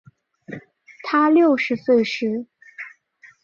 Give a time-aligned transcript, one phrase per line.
[1.03, 2.47] 她六十岁时